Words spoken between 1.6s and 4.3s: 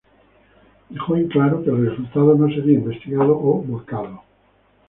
que el resultado no sería investigado o volcado.